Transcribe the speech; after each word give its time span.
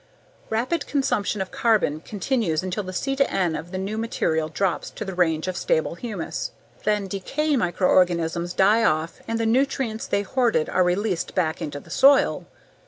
Rapid 0.49 0.87
consumption 0.87 1.41
of 1.43 1.51
carbon 1.51 1.99
continues 1.99 2.63
until 2.63 2.81
the 2.81 2.91
C/N 2.91 3.55
of 3.55 3.69
the 3.71 3.77
new 3.77 3.99
material 3.99 4.49
drops 4.49 4.89
to 4.89 5.05
the 5.05 5.13
range 5.13 5.47
of 5.47 5.55
stable 5.55 5.93
humus. 5.93 6.49
Then 6.85 7.07
decay 7.07 7.55
microorganisms 7.55 8.53
die 8.55 8.83
off 8.83 9.19
and 9.27 9.39
the 9.39 9.45
nutrients 9.45 10.07
they 10.07 10.23
hoarded 10.23 10.69
are 10.69 10.83
released 10.83 11.35
back 11.35 11.61
into 11.61 11.79
the 11.79 11.91
soil. 11.91 12.47